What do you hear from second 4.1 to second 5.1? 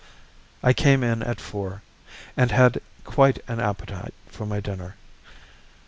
for my dinner.